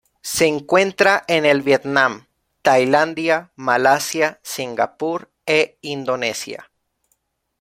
[0.23, 2.25] Se encuentra en el Vietnam,
[2.63, 6.71] Tailandia, Malasia, Singapur e Indonesia.